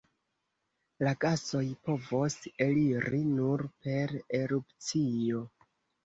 La 1.07 1.11
gasoj 1.25 1.59
povos 1.89 2.37
eliri 2.65 3.19
nur 3.33 3.63
per 3.83 4.15
erupcio. 4.39 5.43